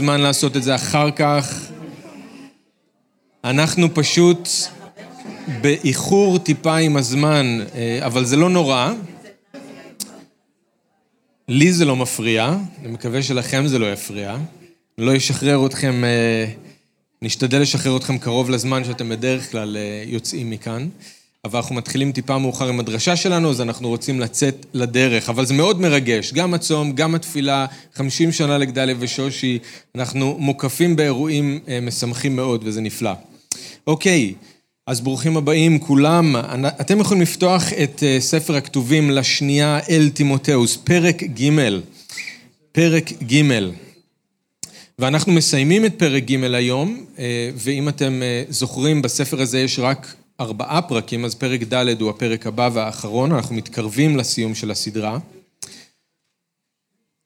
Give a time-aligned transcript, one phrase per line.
[0.00, 1.70] זמן לעשות את זה אחר כך.
[3.44, 4.48] אנחנו פשוט
[5.60, 8.92] באיחור טיפה עם הזמן, אה, אבל זה לא נורא.
[11.48, 14.36] לי זה לא מפריע, אני מקווה שלכם זה לא יפריע.
[14.98, 16.46] לא ישחרר אתכם, אה,
[17.22, 20.88] נשתדל לשחרר אתכם קרוב לזמן שאתם בדרך כלל אה, יוצאים מכאן.
[21.44, 25.28] אבל אנחנו מתחילים טיפה מאוחר עם הדרשה שלנו, אז אנחנו רוצים לצאת לדרך.
[25.28, 29.58] אבל זה מאוד מרגש, גם הצום, גם התפילה, 50 שנה לגדליה ושושי,
[29.94, 33.12] אנחנו מוקפים באירועים משמחים מאוד, וזה נפלא.
[33.86, 34.34] אוקיי,
[34.86, 36.36] אז ברוכים הבאים כולם.
[36.80, 41.50] אתם יכולים לפתוח את אה, ספר הכתובים לשנייה אל תימותאוס, פרק ג',
[42.72, 43.42] פרק ג'.
[44.98, 50.14] ואנחנו מסיימים את פרק ג' היום, אה, ואם אתם אה, זוכרים, בספר הזה יש רק
[50.40, 55.18] ארבעה פרקים, אז פרק ד' הוא הפרק הבא והאחרון, אנחנו מתקרבים לסיום של הסדרה.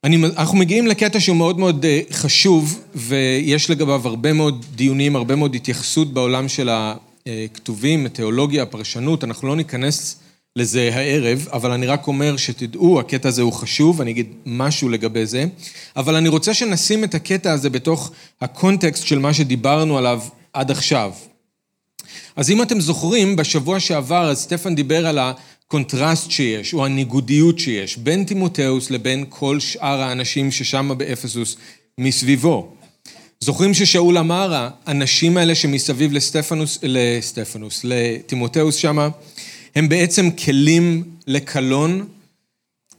[0.05, 5.55] אני, אנחנו מגיעים לקטע שהוא מאוד מאוד חשוב, ויש לגביו הרבה מאוד דיונים, הרבה מאוד
[5.55, 10.21] התייחסות בעולם של הכתובים, התיאולוגיה, הפרשנות, אנחנו לא ניכנס
[10.57, 15.27] לזה הערב, אבל אני רק אומר שתדעו, הקטע הזה הוא חשוב, אני אגיד משהו לגבי
[15.27, 15.47] זה,
[15.97, 20.21] אבל אני רוצה שנשים את הקטע הזה בתוך הקונטקסט של מה שדיברנו עליו
[20.53, 21.13] עד עכשיו.
[22.37, 27.97] אז אם אתם זוכרים, בשבוע שעבר, אז סטפן דיבר על הקונטרסט שיש, או הניגודיות שיש,
[27.97, 31.57] בין טימותאוס לבין כל שאר האנשים ששם באפסוס
[31.99, 32.73] מסביבו.
[33.41, 39.09] זוכרים ששאול אמר, האנשים האלה שמסביב לסטפנוס, לסטפנוס, לטימותאוס שמה,
[39.77, 42.07] הם בעצם כלים לקלון.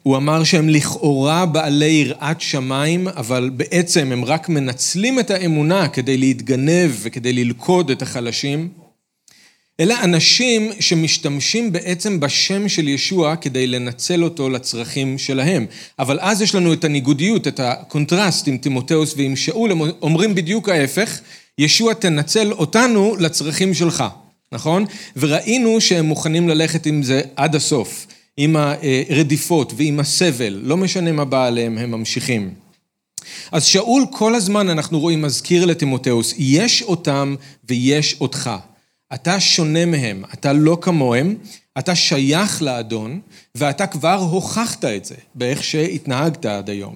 [0.03, 6.17] הוא אמר שהם לכאורה בעלי יראת שמיים, אבל בעצם הם רק מנצלים את האמונה כדי
[6.17, 8.84] להתגנב וכדי ללכוד את החלשים.
[9.79, 15.65] אלה אנשים שמשתמשים בעצם בשם של ישוע כדי לנצל אותו לצרכים שלהם.
[15.99, 20.69] אבל אז יש לנו את הניגודיות, את הקונטרסט עם טימותאוס ועם שאול, הם אומרים בדיוק
[20.69, 21.19] ההפך,
[21.57, 24.03] ישוע, תנצל אותנו לצרכים שלך,
[24.51, 24.85] נכון?
[25.15, 31.25] וראינו שהם מוכנים ללכת עם זה עד הסוף, עם הרדיפות ועם הסבל, לא משנה מה
[31.25, 32.53] בא עליהם, הם ממשיכים.
[33.51, 37.35] אז שאול כל הזמן אנחנו רואים מזכיר לטימותאוס, יש אותם
[37.69, 38.49] ויש אותך.
[39.15, 41.35] אתה שונה מהם, אתה לא כמוהם,
[41.79, 43.19] אתה שייך לאדון,
[43.55, 46.95] ואתה כבר הוכחת את זה באיך שהתנהגת עד היום.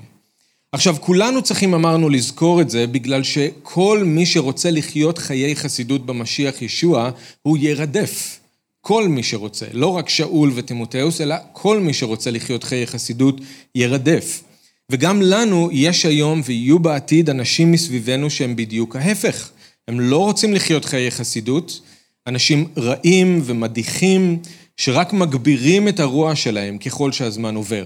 [0.71, 6.61] עכשיו, כולנו צריכים, אמרנו, לזכור את זה, בגלל שכל מי שרוצה לחיות חיי חסידות במשיח
[6.61, 7.09] ישוע,
[7.41, 8.39] הוא ירדף.
[8.81, 13.41] כל מי שרוצה, לא רק שאול ותימותאוס, אלא כל מי שרוצה לחיות חיי חסידות,
[13.75, 14.43] ירדף.
[14.91, 19.49] וגם לנו יש היום ויהיו בעתיד אנשים מסביבנו שהם בדיוק ההפך.
[19.87, 21.81] הם לא רוצים לחיות חיי חסידות,
[22.29, 24.39] אנשים רעים ומדיחים,
[24.77, 27.85] שרק מגבירים את הרוע שלהם ככל שהזמן עובר.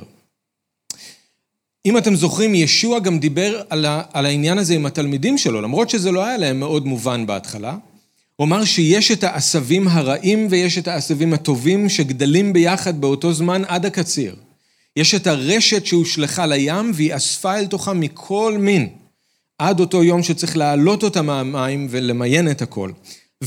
[1.86, 6.26] אם אתם זוכרים, ישוע גם דיבר על, העניין הזה עם התלמידים שלו, למרות שזה לא
[6.26, 7.78] היה להם מאוד מובן בהתחלה.
[8.36, 13.86] הוא אמר שיש את העשבים הרעים ויש את העשבים הטובים שגדלים ביחד באותו זמן עד
[13.86, 14.36] הקציר.
[14.96, 18.90] יש את הרשת שהושלכה לים והיא אספה אל תוכה מכל מין,
[19.58, 22.92] עד אותו יום שצריך להעלות אותה מהמים ולמיין את הכל.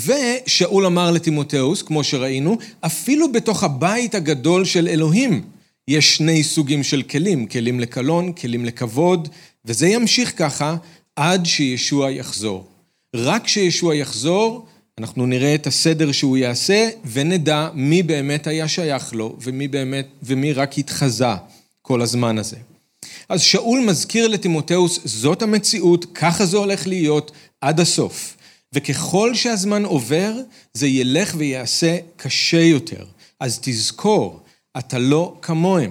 [0.04, 5.42] ושאול אמר לתימותאוס, כמו שראינו, אפילו בתוך הבית הגדול של אלוהים
[5.88, 9.28] יש שני סוגים של כלים, כלים לקלון, כלים לכבוד,
[9.64, 10.76] וזה ימשיך ככה
[11.16, 12.66] עד שישוע יחזור.
[13.16, 14.66] רק כשישוע יחזור,
[14.98, 20.52] אנחנו נראה את הסדר שהוא יעשה, ונדע מי באמת היה שייך לו, ומי באמת, ומי
[20.52, 21.34] רק התחזה
[21.82, 22.56] כל הזמן הזה.
[23.28, 28.35] אז שאול מזכיר לתימותאוס, זאת המציאות, ככה זה הולך להיות עד הסוף.
[28.76, 30.34] וככל שהזמן עובר,
[30.72, 33.04] זה ילך ויעשה קשה יותר.
[33.41, 34.41] אז תזכור,
[34.78, 35.91] אתה לא כמוהם,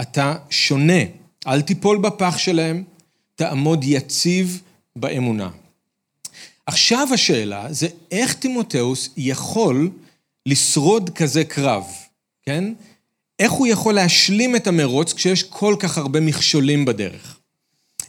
[0.00, 1.02] אתה שונה.
[1.46, 2.84] אל תיפול בפח שלהם,
[3.34, 4.62] תעמוד יציב
[4.96, 5.50] באמונה.
[6.66, 9.90] עכשיו השאלה זה איך תימותאוס יכול
[10.46, 11.84] לשרוד כזה קרב,
[12.42, 12.64] כן?
[13.38, 17.38] איך הוא יכול להשלים את המרוץ כשיש כל כך הרבה מכשולים בדרך?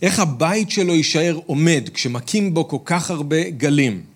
[0.02, 4.11] איך הבית שלו יישאר עומד כשמכים בו כל כך הרבה גלים?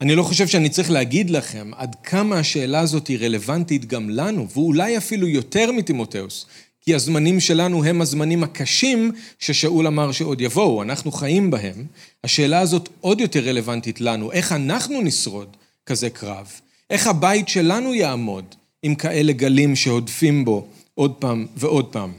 [0.00, 4.48] אני לא חושב שאני צריך להגיד לכם עד כמה השאלה הזאת היא רלוונטית גם לנו,
[4.50, 6.46] ואולי אפילו יותר מתימותאוס,
[6.80, 11.86] כי הזמנים שלנו הם הזמנים הקשים ששאול אמר שעוד יבואו, אנחנו חיים בהם.
[12.24, 15.56] השאלה הזאת עוד יותר רלוונטית לנו, איך אנחנו נשרוד
[15.86, 16.46] כזה קרב?
[16.90, 18.44] איך הבית שלנו יעמוד
[18.82, 22.12] עם כאלה גלים שהודפים בו עוד פעם ועוד פעם?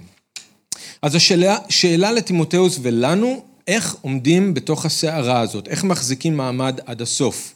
[1.02, 5.68] אז השאלה שאלה לתימותאוס ולנו, איך עומדים בתוך הסערה הזאת?
[5.68, 7.54] איך מחזיקים מעמד עד הסוף?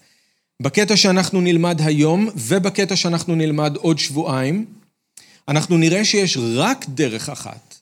[0.61, 4.65] בקטע שאנחנו נלמד היום ובקטע שאנחנו נלמד עוד שבועיים,
[5.47, 7.75] אנחנו נראה שיש רק דרך אחת,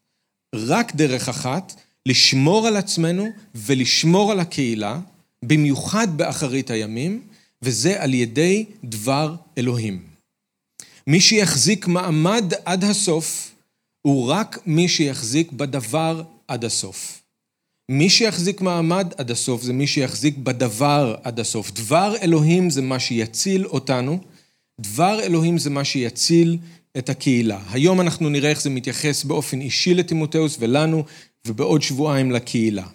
[0.56, 1.74] רק דרך אחת,
[2.06, 5.00] לשמור על עצמנו ולשמור על הקהילה,
[5.46, 7.22] במיוחד באחרית הימים,
[7.62, 10.04] וזה על ידי דבר אלוהים.
[11.08, 13.52] מי שיחזיק מעמד עד הסוף,
[14.02, 17.21] הוא רק מי שיחזיק בדבר עד הסוף.
[17.94, 21.72] מי שיחזיק מעמד עד הסוף זה מי שיחזיק בדבר עד הסוף.
[21.72, 24.20] דבר אלוהים זה מה שיציל אותנו,
[24.82, 26.58] דבר אלוהים זה מה שיציל
[26.98, 27.60] את הקהילה.
[27.72, 31.04] היום אנחנו נראה איך זה מתייחס באופן אישי לטימותאוס ולנו,
[31.48, 32.86] ובעוד שבועיים לקהילה.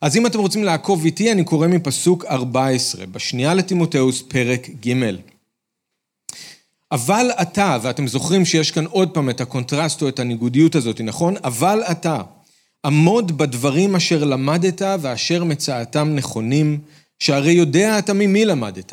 [0.00, 4.94] אז אם אתם רוצים לעקוב איתי, אני קורא מפסוק 14, בשנייה לטימותאוס, פרק ג'.
[6.92, 11.34] אבל אתה, ואתם זוכרים שיש כאן עוד פעם את הקונטרסט או את הניגודיות הזאת, נכון?
[11.44, 12.22] אבל אתה,
[12.86, 16.78] עמוד בדברים אשר למדת ואשר מצאתם נכונים,
[17.18, 18.92] שהרי יודע אתה ממי למדת.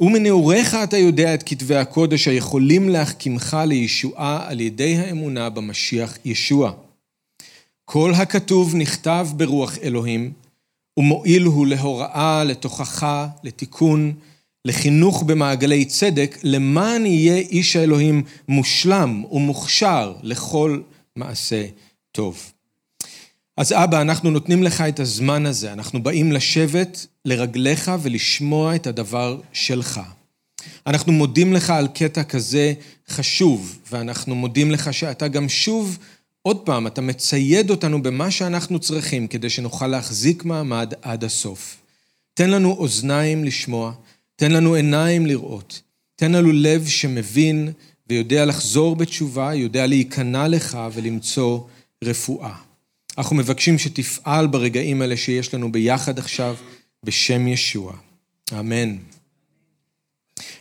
[0.00, 6.72] ומנעוריך אתה יודע את כתבי הקודש היכולים להחכימך לישועה על ידי האמונה במשיח ישוע.
[7.84, 10.32] כל הכתוב נכתב ברוח אלוהים,
[10.96, 14.12] ומועיל הוא להוראה, לתוכחה, לתיקון,
[14.64, 20.80] לחינוך במעגלי צדק, למען יהיה איש האלוהים מושלם ומוכשר לכל
[21.16, 21.66] מעשה
[22.12, 22.51] טוב.
[23.56, 29.40] אז אבא, אנחנו נותנים לך את הזמן הזה, אנחנו באים לשבת לרגליך ולשמוע את הדבר
[29.52, 30.00] שלך.
[30.86, 32.72] אנחנו מודים לך על קטע כזה
[33.08, 35.98] חשוב, ואנחנו מודים לך שאתה גם שוב,
[36.42, 41.76] עוד פעם, אתה מצייד אותנו במה שאנחנו צריכים כדי שנוכל להחזיק מעמד עד הסוף.
[42.34, 43.92] תן לנו אוזניים לשמוע,
[44.36, 45.82] תן לנו עיניים לראות,
[46.16, 47.72] תן לנו לב שמבין
[48.08, 51.60] ויודע לחזור בתשובה, יודע להיכנע לך ולמצוא
[52.04, 52.71] רפואה.
[53.18, 56.56] אנחנו מבקשים שתפעל ברגעים האלה שיש לנו ביחד עכשיו,
[57.04, 57.92] בשם ישוע.
[58.52, 58.96] אמן.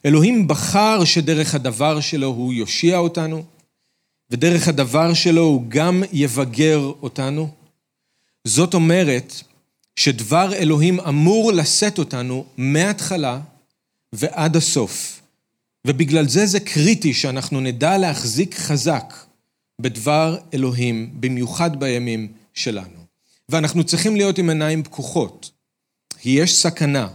[0.05, 3.43] אלוהים בחר שדרך הדבר שלו הוא יושיע אותנו,
[4.29, 7.49] ודרך הדבר שלו הוא גם יבגר אותנו.
[8.47, 9.33] זאת אומרת
[9.95, 13.39] שדבר אלוהים אמור לשאת אותנו מההתחלה
[14.13, 15.21] ועד הסוף.
[15.87, 19.13] ובגלל זה זה קריטי שאנחנו נדע להחזיק חזק
[19.81, 23.05] בדבר אלוהים, במיוחד בימים שלנו.
[23.49, 25.51] ואנחנו צריכים להיות עם עיניים פקוחות.
[26.25, 27.07] יש סכנה,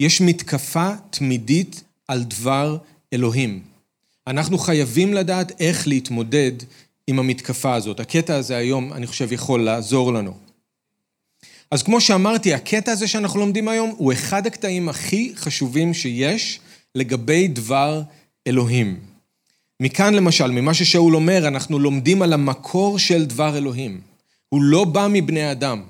[0.00, 2.76] יש מתקפה תמידית על דבר
[3.12, 3.62] אלוהים.
[4.26, 6.52] אנחנו חייבים לדעת איך להתמודד
[7.06, 8.00] עם המתקפה הזאת.
[8.00, 10.34] הקטע הזה היום, אני חושב, יכול לעזור לנו.
[11.70, 16.60] אז כמו שאמרתי, הקטע הזה שאנחנו לומדים היום הוא אחד הקטעים הכי חשובים שיש
[16.94, 18.02] לגבי דבר
[18.46, 19.00] אלוהים.
[19.80, 24.00] מכאן למשל, ממה ששאול אומר, אנחנו לומדים על המקור של דבר אלוהים.
[24.54, 25.82] הוא לא בא מבני אדם,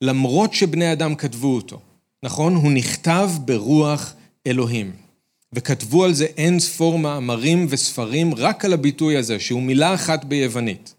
[0.00, 1.80] למרות שבני אדם כתבו אותו.
[2.22, 2.54] נכון?
[2.54, 4.14] הוא נכתב ברוח
[4.46, 4.92] אלוהים.
[5.52, 10.94] וכתבו על זה אין ספור מאמרים וספרים רק על הביטוי הזה, שהוא מילה אחת ביוונית.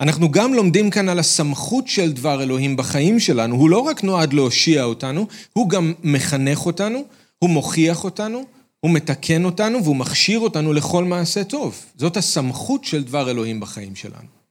[0.00, 3.56] אנחנו גם לומדים כאן על הסמכות של דבר אלוהים בחיים שלנו.
[3.56, 7.04] הוא לא רק נועד להושיע אותנו, הוא גם מחנך אותנו,
[7.38, 8.44] הוא מוכיח אותנו,
[8.80, 11.84] הוא מתקן אותנו והוא מכשיר אותנו לכל מעשה טוב.
[11.96, 14.45] זאת הסמכות של דבר אלוהים בחיים שלנו.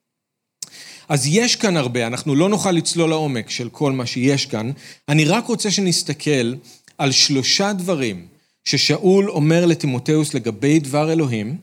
[1.10, 4.72] אז יש כאן הרבה, אנחנו לא נוכל לצלול לעומק של כל מה שיש כאן.
[5.10, 6.54] אני רק רוצה שנסתכל
[6.98, 8.28] על שלושה דברים
[8.66, 11.58] ששאול אומר לטימותאוס לגבי דבר אלוהים,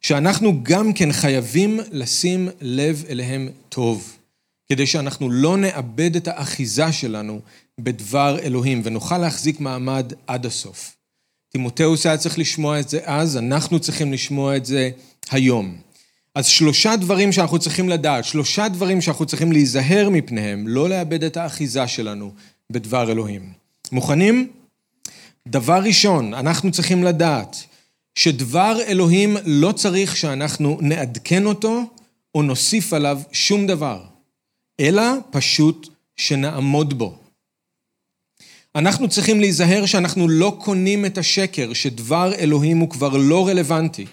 [0.00, 4.16] שאנחנו גם כן חייבים לשים לב אליהם טוב,
[4.68, 7.40] כדי שאנחנו לא נאבד את האחיזה שלנו
[7.80, 10.96] בדבר אלוהים ונוכל להחזיק מעמד עד הסוף.
[11.52, 14.90] טימותאוס היה צריך לשמוע את זה אז, אנחנו צריכים לשמוע את זה
[15.30, 15.76] היום.
[16.34, 21.36] אז שלושה דברים שאנחנו צריכים לדעת, שלושה דברים שאנחנו צריכים להיזהר מפניהם, לא לאבד את
[21.36, 22.32] האחיזה שלנו
[22.70, 23.52] בדבר אלוהים.
[23.92, 24.50] מוכנים?
[25.48, 27.56] דבר ראשון, אנחנו צריכים לדעת
[28.14, 31.82] שדבר אלוהים לא צריך שאנחנו נעדכן אותו
[32.34, 34.04] או נוסיף עליו שום דבר,
[34.80, 37.18] אלא פשוט שנעמוד בו.
[38.74, 44.06] אנחנו צריכים להיזהר שאנחנו לא קונים את השקר שדבר אלוהים הוא כבר לא רלוונטי.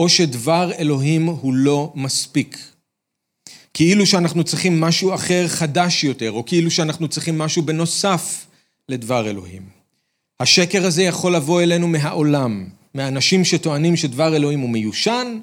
[0.00, 2.58] או שדבר אלוהים הוא לא מספיק.
[3.74, 8.46] כאילו שאנחנו צריכים משהו אחר חדש יותר, או כאילו שאנחנו צריכים משהו בנוסף
[8.88, 9.62] לדבר אלוהים.
[10.40, 15.38] השקר הזה יכול לבוא אלינו מהעולם, מאנשים שטוענים שדבר אלוהים הוא מיושן,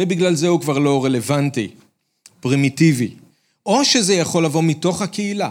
[0.00, 1.68] ובגלל זה הוא כבר לא רלוונטי,
[2.40, 3.14] פרימיטיבי.
[3.66, 5.50] או שזה יכול לבוא מתוך הקהילה,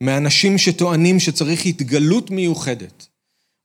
[0.00, 3.06] מאנשים שטוענים שצריך התגלות מיוחדת,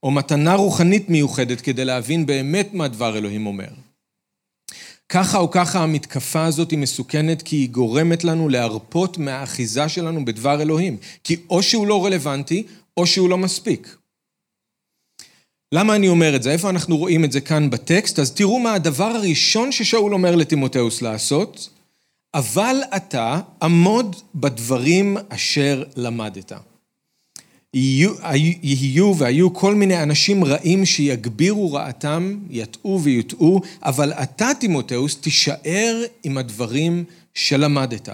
[0.03, 3.69] או מתנה רוחנית מיוחדת כדי להבין באמת מה דבר אלוהים אומר.
[5.13, 10.62] ככה או ככה המתקפה הזאת היא מסוכנת כי היא גורמת לנו להרפות מהאחיזה שלנו בדבר
[10.62, 10.98] אלוהים.
[11.24, 12.63] כי או שהוא לא רלוונטי,
[12.98, 13.98] או שהוא לא מספיק.
[15.72, 16.51] למה אני אומר את זה?
[16.51, 18.20] איפה אנחנו רואים את זה כאן בטקסט?
[18.20, 21.70] אז תראו מה הדבר הראשון ששאול אומר לטימותאוס לעשות.
[22.34, 26.51] אבל אתה עמוד בדברים אשר למדת.
[27.74, 28.12] יהיו,
[28.63, 36.38] יהיו והיו כל מיני אנשים רעים שיגבירו רעתם, יטעו ויוטעו, אבל אתה, תימותאוס, תישאר עם
[36.38, 37.03] הדברים
[37.34, 38.10] שלמדת.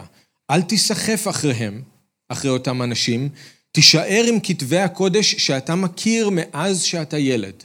[0.51, 1.81] אל תיסחף אחריהם,
[2.29, 3.29] אחרי אותם אנשים,
[3.71, 7.63] תישאר עם כתבי הקודש שאתה מכיר מאז שאתה ילד.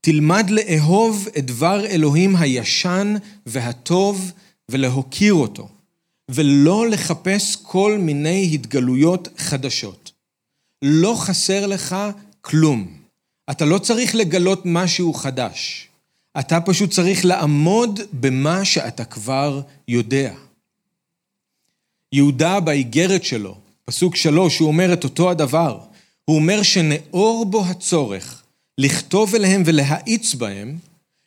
[0.00, 3.14] תלמד לאהוב את דבר אלוהים הישן
[3.46, 4.32] והטוב
[4.68, 5.68] ולהוקיר אותו,
[6.28, 10.03] ולא לחפש כל מיני התגלויות חדשות.
[10.82, 11.96] לא חסר לך
[12.40, 12.98] כלום.
[13.50, 15.88] אתה לא צריך לגלות משהו חדש.
[16.38, 20.34] אתה פשוט צריך לעמוד במה שאתה כבר יודע.
[22.12, 25.80] יהודה באיגרת שלו, פסוק שלוש, הוא אומר את אותו הדבר.
[26.24, 28.42] הוא אומר שנאור בו הצורך
[28.78, 30.78] לכתוב אליהם ולהאיץ בהם,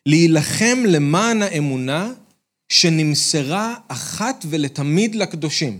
[0.06, 2.12] להילחם למען האמונה
[2.68, 5.78] שנמסרה אחת ולתמיד לקדושים.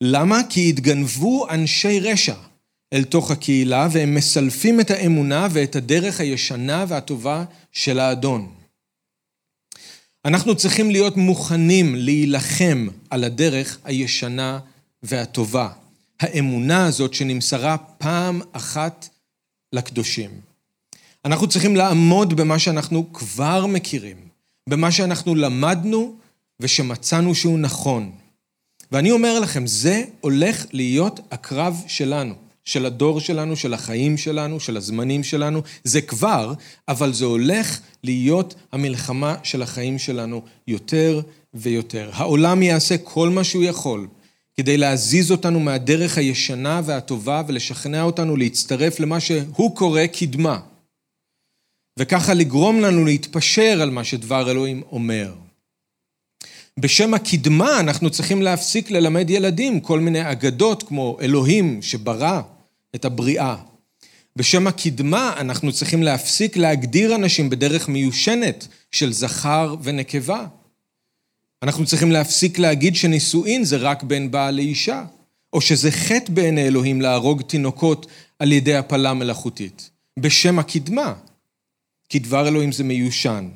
[0.00, 0.40] למה?
[0.50, 2.34] כי התגנבו אנשי רשע
[2.92, 8.54] אל תוך הקהילה והם מסלפים את האמונה ואת הדרך הישנה והטובה של האדון.
[10.24, 14.58] אנחנו צריכים להיות מוכנים להילחם על הדרך הישנה
[15.02, 15.68] והטובה.
[16.20, 19.08] האמונה הזאת שנמסרה פעם אחת
[19.72, 20.30] לקדושים.
[21.24, 24.16] אנחנו צריכים לעמוד במה שאנחנו כבר מכירים,
[24.68, 26.16] במה שאנחנו למדנו
[26.60, 28.12] ושמצאנו שהוא נכון.
[28.92, 34.76] ואני אומר לכם, זה הולך להיות הקרב שלנו, של הדור שלנו, של החיים שלנו, של
[34.76, 35.62] הזמנים שלנו.
[35.84, 36.52] זה כבר,
[36.88, 41.20] אבל זה הולך להיות המלחמה של החיים שלנו יותר
[41.54, 42.10] ויותר.
[42.12, 44.08] העולם יעשה כל מה שהוא יכול
[44.56, 50.60] כדי להזיז אותנו מהדרך הישנה והטובה ולשכנע אותנו להצטרף למה שהוא קורא קדמה.
[51.98, 55.34] וככה לגרום לנו להתפשר על מה שדבר אלוהים אומר.
[56.80, 62.40] בשם הקדמה אנחנו צריכים להפסיק ללמד ילדים כל מיני אגדות כמו אלוהים שברא
[62.94, 63.56] את הבריאה.
[64.36, 70.46] בשם הקדמה אנחנו צריכים להפסיק להגדיר אנשים בדרך מיושנת של זכר ונקבה.
[71.62, 75.04] אנחנו צריכים להפסיק להגיד שנישואין זה רק בין בעל לאישה,
[75.52, 78.06] או שזה חטא בעיני אלוהים להרוג תינוקות
[78.38, 79.90] על ידי הפלה מלאכותית.
[80.18, 81.14] בשם הקדמה,
[82.08, 83.48] כי דבר אלוהים זה מיושן.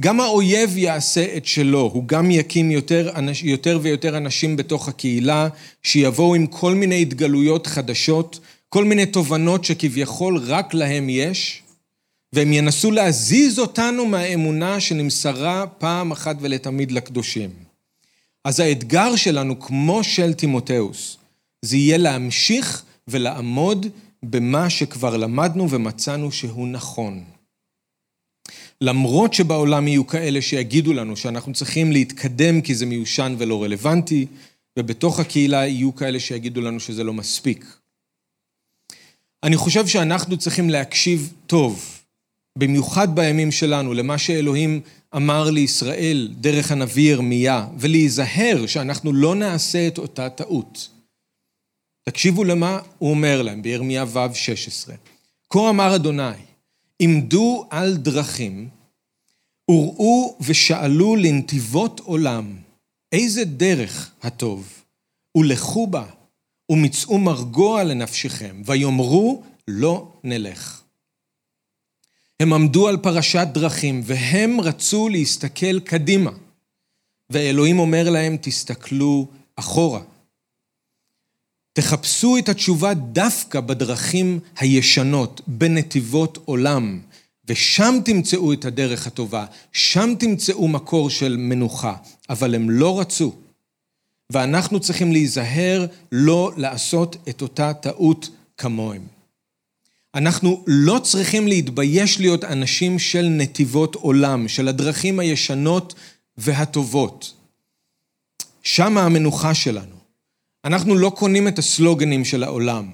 [0.00, 3.10] גם האויב יעשה את שלו, הוא גם יקים יותר,
[3.42, 5.48] יותר ויותר אנשים בתוך הקהילה,
[5.82, 11.62] שיבואו עם כל מיני התגלויות חדשות, כל מיני תובנות שכביכול רק להם יש,
[12.32, 17.50] והם ינסו להזיז אותנו מהאמונה שנמסרה פעם אחת ולתמיד לקדושים.
[18.44, 21.16] אז האתגר שלנו, כמו של תימותאוס,
[21.62, 23.86] זה יהיה להמשיך ולעמוד
[24.22, 27.24] במה שכבר למדנו ומצאנו שהוא נכון.
[28.80, 34.26] למרות שבעולם יהיו כאלה שיגידו לנו שאנחנו צריכים להתקדם כי זה מיושן ולא רלוונטי,
[34.78, 37.64] ובתוך הקהילה יהיו כאלה שיגידו לנו שזה לא מספיק.
[39.42, 42.00] אני חושב שאנחנו צריכים להקשיב טוב
[42.58, 44.80] במיוחד בימים שלנו, למה שאלוהים
[45.16, 50.88] אמר לישראל דרך הנביא ירמיה, ולהיזהר שאנחנו לא נעשה את אותה טעות.
[52.08, 54.94] תקשיבו למה הוא אומר להם בירמיה ו' 16.
[55.50, 56.49] כה אמר אדוני,
[57.02, 58.68] עמדו על דרכים,
[59.70, 62.56] וראו ושאלו לנתיבות עולם,
[63.12, 64.84] איזה דרך הטוב,
[65.36, 66.04] ולכו בה,
[66.70, 70.82] ומצאו מרגוע לנפשכם, ויאמרו לא נלך.
[72.40, 76.30] הם עמדו על פרשת דרכים, והם רצו להסתכל קדימה.
[77.30, 80.02] ואלוהים אומר להם, תסתכלו אחורה.
[81.72, 87.00] תחפשו את התשובה דווקא בדרכים הישנות, בנתיבות עולם,
[87.48, 91.94] ושם תמצאו את הדרך הטובה, שם תמצאו מקור של מנוחה,
[92.30, 93.34] אבל הם לא רצו.
[94.30, 99.06] ואנחנו צריכים להיזהר לא לעשות את אותה טעות כמוהם.
[100.14, 105.94] אנחנו לא צריכים להתבייש להיות אנשים של נתיבות עולם, של הדרכים הישנות
[106.38, 107.32] והטובות.
[108.62, 109.99] שם המנוחה שלנו.
[110.64, 112.90] אנחנו לא קונים את הסלוגנים של העולם.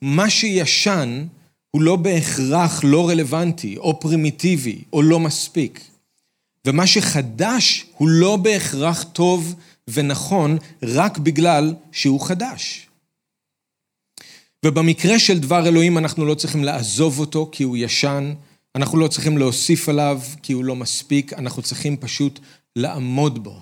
[0.00, 1.26] מה שישן
[1.70, 5.80] הוא לא בהכרח לא רלוונטי, או פרימיטיבי, או לא מספיק.
[6.66, 9.54] ומה שחדש הוא לא בהכרח טוב
[9.88, 12.88] ונכון רק בגלל שהוא חדש.
[14.64, 18.34] ובמקרה של דבר אלוהים אנחנו לא צריכים לעזוב אותו כי הוא ישן,
[18.74, 22.40] אנחנו לא צריכים להוסיף עליו כי הוא לא מספיק, אנחנו צריכים פשוט
[22.76, 23.60] לעמוד בו.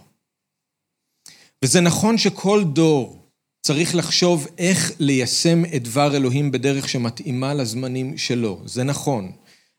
[1.65, 3.20] וזה נכון שכל דור
[3.63, 9.33] צריך לחשוב איך ליישם את דבר אלוהים בדרך שמתאימה לזמנים שלו, זה נכון,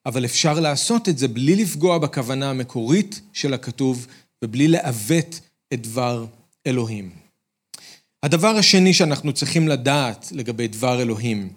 [0.05, 4.07] אבל אפשר לעשות את זה בלי לפגוע בכוונה המקורית של הכתוב
[4.43, 5.39] ובלי לעוות
[5.73, 6.25] את דבר
[6.67, 7.09] אלוהים.
[8.23, 11.49] הדבר השני שאנחנו צריכים לדעת לגבי דבר אלוהים,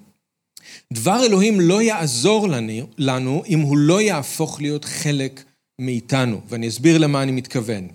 [0.93, 5.45] דבר אלוהים לא יעזור לנו, לנו אם הוא לא יהפוך להיות חלק
[5.79, 7.89] מאיתנו, ואני אסביר למה אני מתכוון.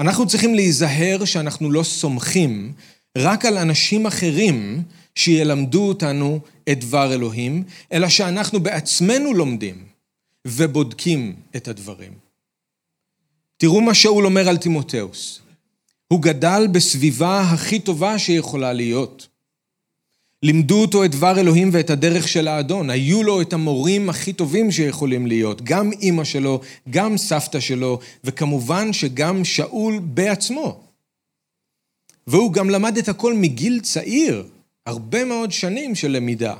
[0.00, 2.72] אנחנו צריכים להיזהר שאנחנו לא סומכים
[3.18, 4.82] רק על אנשים אחרים
[5.14, 9.84] שילמדו אותנו את דבר אלוהים, אלא שאנחנו בעצמנו לומדים
[10.46, 12.12] ובודקים את הדברים.
[13.56, 15.40] תראו מה שאול אומר על תימותאוס.
[16.08, 19.28] הוא גדל בסביבה הכי טובה שיכולה להיות.
[20.42, 22.90] לימדו אותו את דבר אלוהים ואת הדרך של האדון.
[22.90, 25.62] היו לו את המורים הכי טובים שיכולים להיות.
[25.62, 26.60] גם אימא שלו,
[26.90, 30.87] גם סבתא שלו, וכמובן שגם שאול בעצמו.
[32.28, 34.46] והוא גם למד את הכל מגיל צעיר,
[34.86, 36.54] הרבה מאוד שנים של למידה.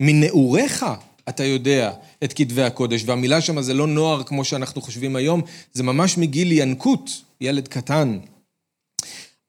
[0.00, 0.86] מנעוריך
[1.28, 1.92] אתה יודע
[2.24, 5.42] את כתבי הקודש, והמילה שם זה לא נוער כמו שאנחנו חושבים היום,
[5.72, 8.18] זה ממש מגיל ינקות, ילד קטן.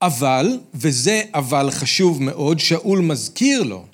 [0.01, 3.86] אבל, וזה אבל חשוב מאוד, שאול מזכיר לו,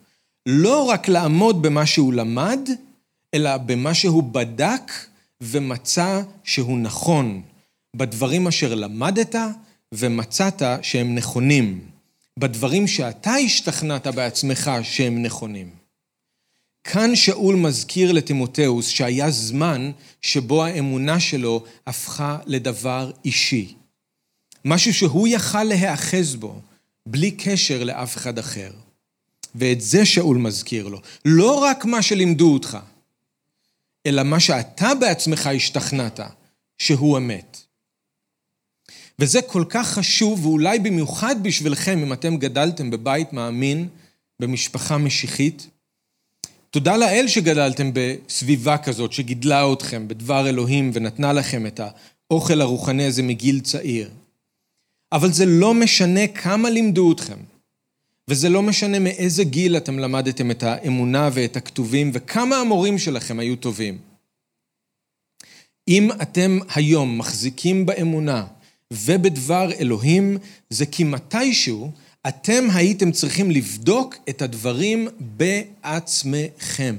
[0.46, 2.70] לא רק לעמוד במה שהוא למד,
[3.34, 4.92] אלא במה שהוא בדק
[5.42, 7.42] ומצא שהוא נכון,
[7.96, 9.36] בדברים אשר למדת
[9.94, 11.90] ומצאת שהם נכונים,
[12.38, 15.70] בדברים שאתה השתכנעת בעצמך שהם נכונים.
[16.84, 19.92] כאן שאול מזכיר לתימותאוס שהיה זמן
[20.22, 23.76] שבו האמונה שלו הפכה לדבר אישי.
[24.66, 26.62] משהו שהוא יכל להיאחז בו,
[27.06, 28.72] בלי קשר לאף אחד אחר.
[29.56, 31.02] ואת זה שאול מזכיר לו.
[31.26, 32.78] לא רק מה שלימדו אותך,
[34.06, 36.20] אלא מה שאתה בעצמך השתכנעת
[36.78, 37.67] שהוא אמת.
[39.22, 43.88] וזה כל כך חשוב, ואולי במיוחד בשבילכם, אם אתם גדלתם בבית מאמין,
[44.42, 45.68] במשפחה משיחית.
[46.70, 51.80] תודה לאל שגדלתם בסביבה כזאת, שגידלה אתכם בדבר אלוהים ונתנה לכם את
[52.30, 54.10] האוכל הרוחני הזה מגיל צעיר.
[55.12, 57.38] אבל זה לא משנה כמה לימדו אתכם,
[58.30, 63.56] וזה לא משנה מאיזה גיל אתם למדתם את האמונה ואת הכתובים, וכמה המורים שלכם היו
[63.56, 63.98] טובים.
[65.88, 68.46] אם אתם היום מחזיקים באמונה
[68.94, 70.38] ובדבר אלוהים,
[70.70, 71.92] זה כי מתישהו
[72.28, 76.96] אתם הייתם צריכים לבדוק את הדברים בעצמכם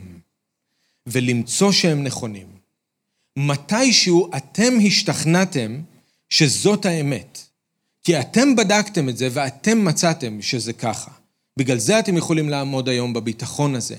[1.06, 2.46] ולמצוא שהם נכונים.
[3.36, 5.80] מתישהו אתם השתכנעתם
[6.30, 7.38] שזאת האמת.
[8.04, 11.10] כי אתם בדקתם את זה ואתם מצאתם שזה ככה.
[11.56, 13.96] בגלל זה אתם יכולים לעמוד היום בביטחון הזה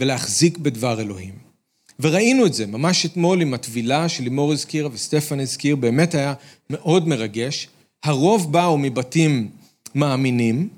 [0.00, 1.51] ולהחזיק בדבר אלוהים.
[2.00, 6.34] וראינו את זה ממש אתמול עם הטבילה שלימור הזכירה וסטפן הזכיר, באמת היה
[6.70, 7.68] מאוד מרגש.
[8.04, 9.50] הרוב באו מבתים
[9.94, 10.68] מאמינים,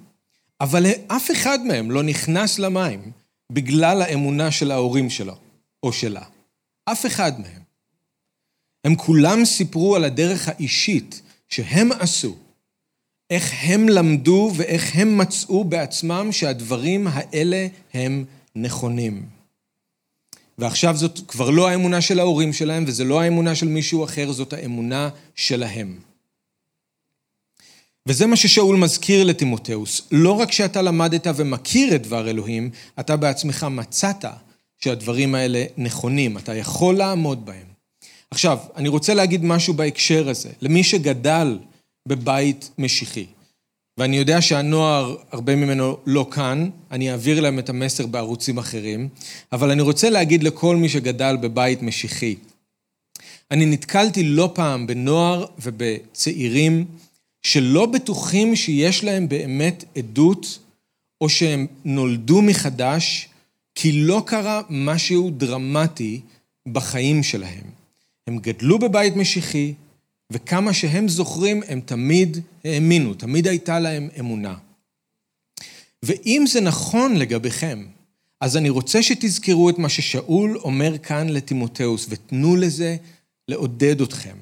[0.60, 3.12] אבל אף אחד מהם לא נכנס למים
[3.52, 5.34] בגלל האמונה של ההורים שלו
[5.82, 6.22] או שלה.
[6.84, 7.62] אף אחד מהם.
[8.84, 12.36] הם כולם סיפרו על הדרך האישית שהם עשו
[13.30, 18.24] איך הם למדו ואיך הם מצאו בעצמם שהדברים האלה הם
[18.56, 19.26] נכונים.
[20.58, 24.52] ועכשיו זאת כבר לא האמונה של ההורים שלהם, וזה לא האמונה של מישהו אחר, זאת
[24.52, 25.98] האמונה שלהם.
[28.08, 30.02] וזה מה ששאול מזכיר לתימותאוס.
[30.10, 34.24] לא רק שאתה למדת ומכיר את דבר אלוהים, אתה בעצמך מצאת
[34.78, 37.66] שהדברים האלה נכונים, אתה יכול לעמוד בהם.
[38.30, 40.50] עכשיו, אני רוצה להגיד משהו בהקשר הזה.
[40.60, 41.58] למי שגדל
[42.08, 43.26] בבית משיחי.
[43.98, 49.08] ואני יודע שהנוער, הרבה ממנו לא כאן, אני אעביר להם את המסר בערוצים אחרים,
[49.52, 52.36] אבל אני רוצה להגיד לכל מי שגדל בבית משיחי,
[53.50, 56.84] אני נתקלתי לא פעם בנוער ובצעירים
[57.42, 60.58] שלא בטוחים שיש להם באמת עדות,
[61.20, 63.28] או שהם נולדו מחדש,
[63.74, 66.20] כי לא קרה משהו דרמטי
[66.72, 67.64] בחיים שלהם.
[68.26, 69.74] הם גדלו בבית משיחי,
[70.30, 74.54] וכמה שהם זוכרים, הם תמיד האמינו, תמיד הייתה להם אמונה.
[76.02, 77.84] ואם זה נכון לגביכם,
[78.40, 82.96] אז אני רוצה שתזכרו את מה ששאול אומר כאן לתימותאוס, ותנו לזה
[83.48, 84.36] לעודד אתכם.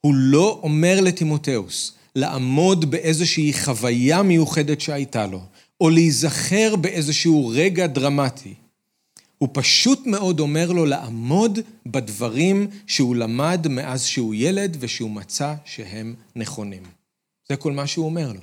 [0.00, 5.40] הוא לא אומר לתימותאוס לעמוד באיזושהי חוויה מיוחדת שהייתה לו,
[5.80, 8.54] או להיזכר באיזשהו רגע דרמטי.
[9.42, 16.14] הוא פשוט מאוד אומר לו לעמוד בדברים שהוא למד מאז שהוא ילד ושהוא מצא שהם
[16.36, 16.82] נכונים.
[17.48, 18.40] זה כל מה שהוא אומר לו.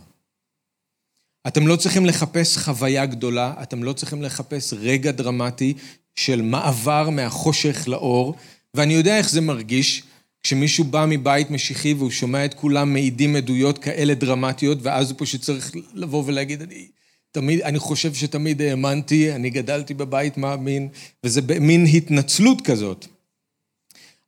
[1.47, 5.73] אתם לא צריכים לחפש חוויה גדולה, אתם לא צריכים לחפש רגע דרמטי
[6.15, 8.35] של מעבר מהחושך לאור,
[8.73, 10.03] ואני יודע איך זה מרגיש
[10.43, 15.41] כשמישהו בא מבית משיחי והוא שומע את כולם מעידים עדויות כאלה דרמטיות, ואז הוא פשוט
[15.41, 16.88] צריך לבוא ולהגיד, אני
[17.32, 20.88] תמיד, אני חושב שתמיד האמנתי, אני גדלתי בבית מאמין,
[21.24, 23.06] וזה במין התנצלות כזאת.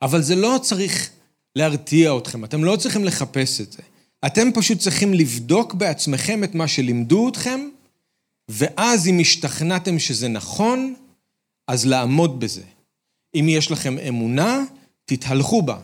[0.01, 1.09] אבל זה לא צריך
[1.55, 3.81] להרתיע אתכם, אתם לא צריכים לחפש את זה.
[4.25, 7.59] אתם פשוט צריכים לבדוק בעצמכם את מה שלימדו אתכם,
[8.49, 10.95] ואז אם השתכנעתם שזה נכון,
[11.67, 12.63] אז לעמוד בזה.
[13.35, 14.63] אם יש לכם אמונה,
[15.05, 15.79] תתהלכו בה,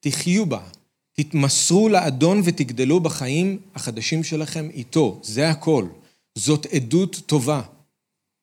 [0.00, 0.60] תחיו בה,
[1.12, 5.20] תתמסרו לאדון ותגדלו בחיים החדשים שלכם איתו.
[5.22, 5.86] זה הכל.
[6.36, 7.62] זאת עדות טובה.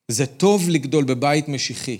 [0.08, 1.98] זה טוב לגדול בבית משיחי.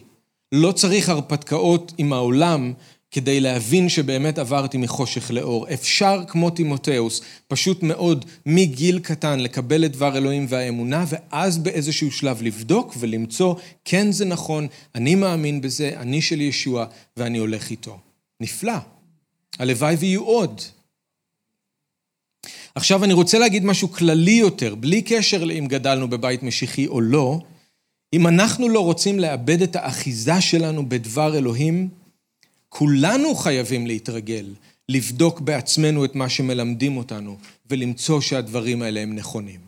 [0.53, 2.73] לא צריך הרפתקאות עם העולם
[3.11, 5.67] כדי להבין שבאמת עברתי מחושך לאור.
[5.73, 12.43] אפשר, כמו תימותאוס, פשוט מאוד מגיל קטן לקבל את דבר אלוהים והאמונה, ואז באיזשהו שלב
[12.43, 13.55] לבדוק ולמצוא,
[13.85, 17.99] כן זה נכון, אני מאמין בזה, אני של ישוע, ואני הולך איתו.
[18.41, 18.77] נפלא.
[19.59, 20.61] הלוואי ויהיו עוד.
[22.75, 27.41] עכשיו אני רוצה להגיד משהו כללי יותר, בלי קשר לאם גדלנו בבית משיחי או לא.
[28.13, 31.89] אם אנחנו לא רוצים לאבד את האחיזה שלנו בדבר אלוהים,
[32.69, 34.55] כולנו חייבים להתרגל,
[34.89, 37.37] לבדוק בעצמנו את מה שמלמדים אותנו,
[37.71, 39.61] ולמצוא שהדברים האלה הם נכונים.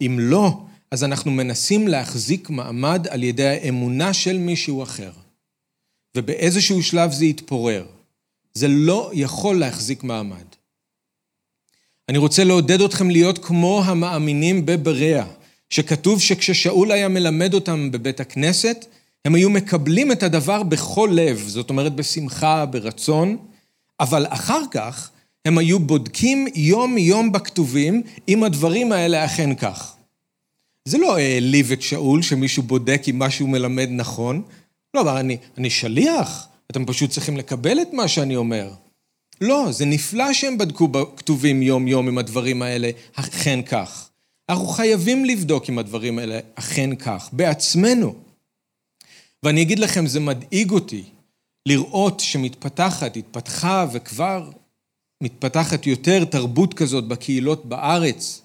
[0.00, 5.12] אם לא, אז אנחנו מנסים להחזיק מעמד על ידי האמונה של מישהו אחר.
[6.16, 7.86] ובאיזשהו שלב זה יתפורר.
[8.54, 10.44] זה לא יכול להחזיק מעמד.
[12.08, 15.24] אני רוצה לעודד אתכם להיות כמו המאמינים בבריאה,
[15.70, 18.86] שכתוב שכששאול היה מלמד אותם בבית הכנסת,
[19.24, 23.36] הם היו מקבלים את הדבר בכל לב, זאת אומרת בשמחה, ברצון,
[24.00, 25.10] אבל אחר כך
[25.44, 29.96] הם היו בודקים יום-יום בכתובים אם הדברים האלה אכן כך.
[30.84, 34.42] זה לא העליב את שאול שמישהו בודק אם מה שהוא מלמד נכון.
[34.94, 38.70] לא, אבל אני, אני שליח, אתם פשוט צריכים לקבל את מה שאני אומר.
[39.40, 44.10] לא, זה נפלא שהם בדקו בכתובים יום-יום אם הדברים האלה אכן כך.
[44.48, 48.14] אנחנו חייבים לבדוק אם הדברים האלה אכן כך, בעצמנו.
[49.42, 51.04] ואני אגיד לכם, זה מדאיג אותי
[51.68, 54.50] לראות שמתפתחת, התפתחה וכבר
[55.22, 58.42] מתפתחת יותר תרבות כזאת בקהילות בארץ,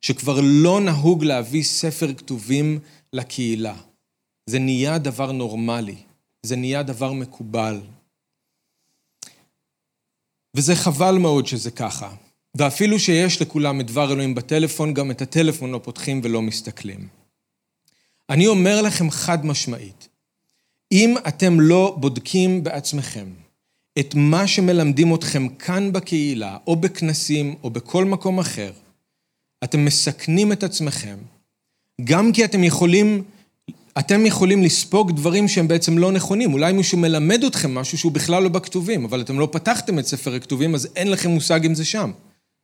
[0.00, 2.78] שכבר לא נהוג להביא ספר כתובים
[3.12, 3.74] לקהילה.
[4.50, 5.96] זה נהיה דבר נורמלי,
[6.42, 7.80] זה נהיה דבר מקובל.
[10.56, 12.10] וזה חבל מאוד שזה ככה.
[12.54, 17.08] ואפילו שיש לכולם את דבר אלוהים בטלפון, גם את הטלפון לא פותחים ולא מסתכלים.
[18.30, 20.08] אני אומר לכם חד משמעית,
[20.92, 23.26] אם אתם לא בודקים בעצמכם
[23.98, 28.72] את מה שמלמדים אתכם כאן בקהילה, או בכנסים, או בכל מקום אחר,
[29.64, 31.16] אתם מסכנים את עצמכם,
[32.04, 33.24] גם כי אתם יכולים,
[33.98, 36.52] אתם יכולים לספוג דברים שהם בעצם לא נכונים.
[36.52, 40.34] אולי מישהו מלמד אתכם משהו שהוא בכלל לא בכתובים, אבל אתם לא פתחתם את ספר
[40.34, 42.10] הכתובים, אז אין לכם מושג אם זה שם.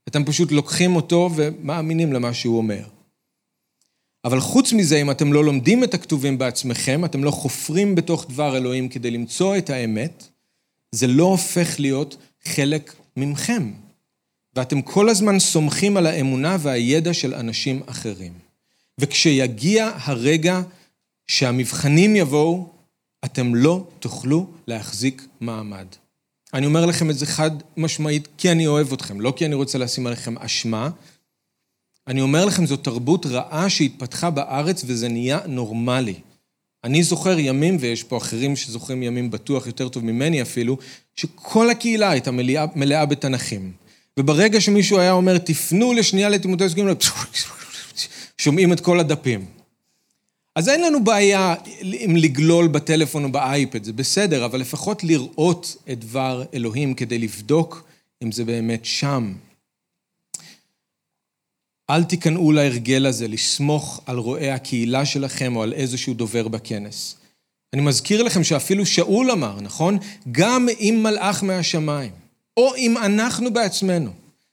[0.09, 2.83] אתם פשוט לוקחים אותו ומאמינים למה שהוא אומר.
[4.25, 8.57] אבל חוץ מזה, אם אתם לא לומדים את הכתובים בעצמכם, אתם לא חופרים בתוך דבר
[8.57, 10.29] אלוהים כדי למצוא את האמת,
[10.93, 13.71] זה לא הופך להיות חלק ממכם.
[14.57, 18.33] ואתם כל הזמן סומכים על האמונה והידע של אנשים אחרים.
[19.01, 20.61] וכשיגיע הרגע
[21.27, 22.69] שהמבחנים יבואו,
[23.25, 25.87] אתם לא תוכלו להחזיק מעמד.
[26.55, 29.79] אני אומר לכם את זה חד משמעית, כי אני אוהב אתכם, לא כי אני רוצה
[29.79, 30.91] לשים עליכם אשמה,
[32.07, 36.15] אני אומר לכם, זו תרבות רעה שהתפתחה בארץ וזה נהיה נורמלי.
[36.85, 40.79] אני זוכר ימים, ויש פה אחרים שזוכרים ימים בטוח יותר טוב ממני אפילו,
[41.17, 43.73] שכל הקהילה הייתה מלאה, מלאה בתנ"כים.
[44.19, 46.81] וברגע שמישהו היה אומר, תפנו לשנייה לתימותאוס ג'
[48.39, 49.47] שומעים את כל הדפים.
[50.57, 55.99] אז אין לנו בעיה אם לגלול בטלפון או באייפד, זה בסדר, אבל לפחות לראות את
[55.99, 57.85] דבר אלוהים כדי לבדוק
[58.23, 59.33] אם זה באמת שם.
[61.91, 67.17] אל תיכנעו להרגל הזה לסמוך על רואי הקהילה שלכם או על איזשהו דובר בכנס.
[67.73, 69.99] אני מזכיר לכם שאפילו שאול אמר, נכון?
[70.33, 72.13] גם אם מלאך מהשמיים,
[72.57, 74.11] או אם אנחנו בעצמנו,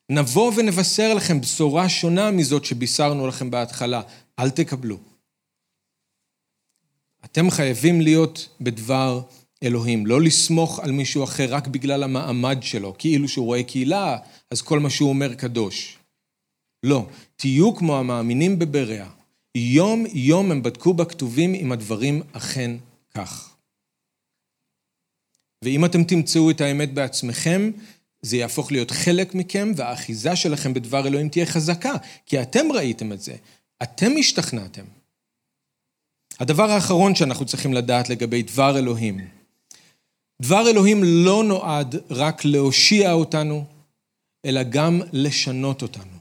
[0.10, 4.02] נבוא ונבשר לכם בשורה שונה מזאת שבישרנו לכם בהתחלה,
[4.40, 4.98] אל תקבלו.
[7.32, 9.22] אתם חייבים להיות בדבר
[9.63, 14.18] אלוהים, לא לסמוך על מישהו אחר רק בגלל המעמד שלו, כאילו שהוא רואה קהילה,
[14.52, 15.98] אז כל מה שהוא אומר קדוש.
[16.84, 19.10] לא, תהיו כמו המאמינים בבריאה.
[19.56, 22.72] יום-יום הם בדקו בכתובים אם הדברים אכן
[23.13, 23.56] כך.
[25.63, 27.72] ואם אתם תמצאו את האמת בעצמכם,
[28.22, 31.94] זה יהפוך להיות חלק מכם, והאחיזה שלכם בדבר אלוהים תהיה חזקה,
[32.26, 33.36] כי אתם ראיתם את זה,
[33.84, 34.86] אתם השתכנעתם.
[36.39, 39.28] הדבר האחרון שאנחנו צריכים לדעת לגבי דבר אלוהים,
[40.41, 43.65] דבר אלוהים לא נועד רק להושיע אותנו,
[44.45, 46.19] אלא גם לשנות אותנו.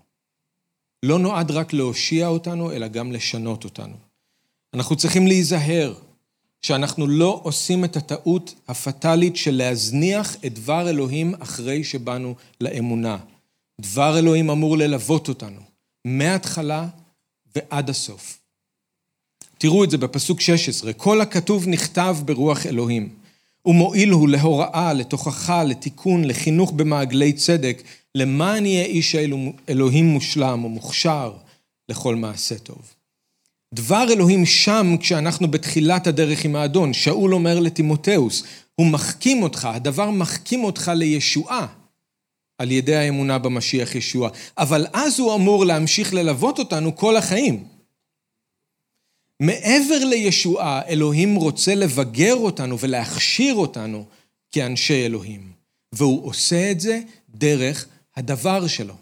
[1.03, 3.95] לא נועד רק להושיע אותנו, אלא גם לשנות אותנו.
[4.75, 5.95] אנחנו צריכים להיזהר
[6.63, 13.19] שאנחנו לא עושים את הטעות הפטאלית של להזניח את דבר אלוהים אחרי שבאנו לאמונה.
[13.81, 15.61] דבר אלוהים אמור ללוות אותנו,
[16.05, 16.89] מההתחלה
[17.57, 18.39] ועד הסוף.
[19.59, 23.09] תראו את זה בפסוק 16, כל הכתוב נכתב ברוח אלוהים.
[23.67, 27.83] ומועיל הוא להוראה, לתוכחה, לתיקון, לחינוך במעגלי צדק,
[28.15, 29.17] למען יהיה איש
[29.69, 31.33] אלוהים מושלם ומוכשר
[31.89, 32.95] לכל מעשה טוב.
[33.75, 36.93] דבר אלוהים שם כשאנחנו בתחילת הדרך עם האדון.
[36.93, 38.43] שאול אומר לטימותאוס,
[38.75, 41.67] הוא מחכים אותך, הדבר מחכים אותך לישועה
[42.59, 44.29] על ידי האמונה במשיח ישוע.
[44.59, 47.78] אבל אז הוא אמור להמשיך ללוות אותנו כל החיים.
[49.41, 54.05] מעבר לישועה, אלוהים רוצה לבגר אותנו ולהכשיר אותנו
[54.53, 55.53] כאנשי אלוהים.
[55.93, 58.95] והוא עושה את זה דרך הדבר שלו.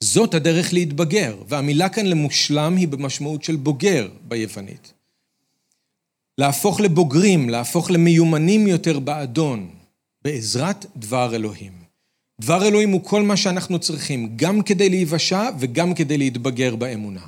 [0.00, 4.92] זאת הדרך להתבגר, והמילה כאן למושלם היא במשמעות של בוגר ביוונית.
[6.38, 9.70] להפוך לבוגרים, להפוך למיומנים יותר באדון,
[10.24, 11.72] בעזרת דבר אלוהים.
[12.40, 17.26] דבר אלוהים הוא כל מה שאנחנו צריכים, גם כדי להיוושע וגם כדי להתבגר באמונה.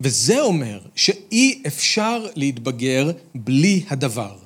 [0.00, 4.36] וזה אומר שאי אפשר להתבגר בלי הדבר.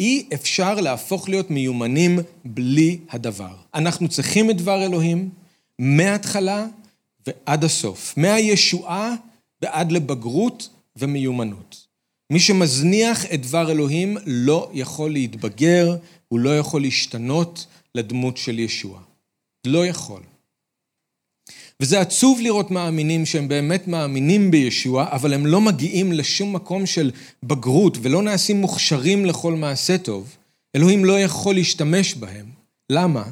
[0.00, 3.56] אי אפשר להפוך להיות מיומנים בלי הדבר.
[3.74, 5.30] אנחנו צריכים את דבר אלוהים
[5.78, 6.66] מההתחלה
[7.26, 9.14] ועד הסוף, מהישועה
[9.62, 11.86] ועד לבגרות ומיומנות.
[12.30, 15.96] מי שמזניח את דבר אלוהים לא יכול להתבגר,
[16.28, 19.00] הוא לא יכול להשתנות לדמות של ישוע.
[19.66, 20.22] לא יכול.
[21.82, 27.10] וזה עצוב לראות מאמינים שהם באמת מאמינים בישוע, אבל הם לא מגיעים לשום מקום של
[27.42, 30.36] בגרות ולא נעשים מוכשרים לכל מעשה טוב.
[30.76, 32.46] אלוהים לא יכול להשתמש בהם.
[32.90, 33.24] למה?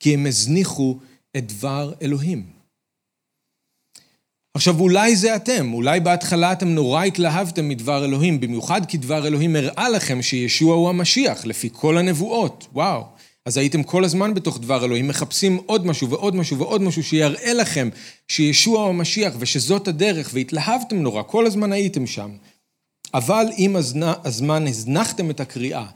[0.00, 0.98] כי הם הזניחו
[1.36, 2.58] את דבר אלוהים.
[4.54, 9.56] עכשיו, אולי זה אתם, אולי בהתחלה אתם נורא התלהבתם מדבר אלוהים, במיוחד כי דבר אלוהים
[9.56, 12.66] הראה לכם שישוע הוא המשיח, לפי כל הנבואות.
[12.72, 13.04] וואו.
[13.48, 17.52] אז הייתם כל הזמן בתוך דבר אלוהים, מחפשים עוד משהו ועוד משהו ועוד משהו שיראה
[17.54, 17.88] לכם
[18.28, 22.30] שישוע הוא המשיח ושזאת הדרך, והתלהבתם נורא, כל הזמן הייתם שם.
[23.14, 23.76] אבל עם
[24.24, 25.86] הזמן הזנחתם את הקריאה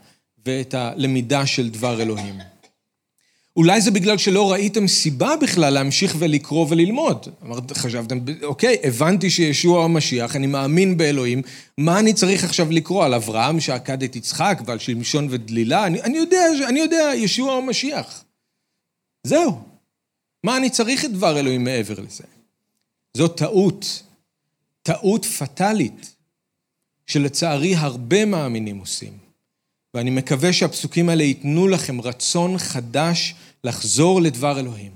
[0.45, 2.52] ואת הלמידה של דבר אלוהים.
[3.57, 7.27] אולי זה בגלל שלא ראיתם סיבה בכלל להמשיך ולקרוא וללמוד.
[7.43, 11.41] אמרת, חשבתם, אוקיי, הבנתי שישוע המשיח, אני מאמין באלוהים,
[11.77, 13.05] מה אני צריך עכשיו לקרוא?
[13.05, 15.85] על אברהם שעקד את יצחק ועל שמשון ודלילה?
[15.85, 18.23] אני, אני יודע, אני יודע, ישוע המשיח.
[19.27, 19.61] זהו.
[20.43, 22.23] מה אני צריך את דבר אלוהים מעבר לזה?
[23.17, 24.03] זו טעות,
[24.83, 26.15] טעות פטאלית,
[27.07, 29.22] שלצערי הרבה מאמינים עושים.
[29.93, 34.91] ואני מקווה שהפסוקים האלה ייתנו לכם רצון חדש לחזור לדבר אלוהים,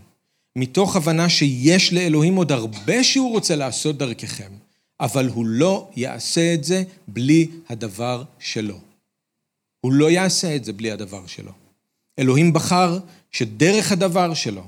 [0.55, 4.51] מתוך הבנה שיש לאלוהים עוד הרבה שהוא רוצה לעשות דרככם,
[4.99, 8.79] אבל הוא לא יעשה את זה בלי הדבר שלו.
[9.81, 11.51] הוא לא יעשה את זה בלי הדבר שלו.
[12.19, 12.99] אלוהים בחר
[13.31, 14.63] שדרך הדבר שלו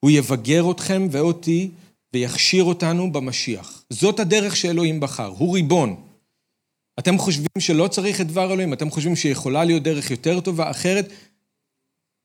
[0.00, 1.70] הוא יבגר אתכם ואותי
[2.14, 3.84] ויכשיר אותנו במשיח.
[3.90, 6.03] זאת הדרך שאלוהים בחר, הוא ריבון.
[6.98, 8.72] אתם חושבים שלא צריך את דבר אלוהים?
[8.72, 11.12] אתם חושבים שיכולה להיות דרך יותר טובה, אחרת?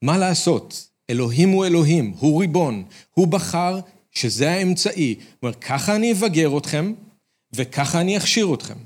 [0.04, 0.90] מה לעשות?
[1.10, 2.84] אלוהים הוא אלוהים, הוא ריבון.
[3.14, 3.80] הוא בחר
[4.12, 5.16] שזה האמצעי.
[5.16, 6.94] הוא אומר, ככה אני אבגר אתכם,
[7.56, 8.78] וככה אני אכשיר אתכם.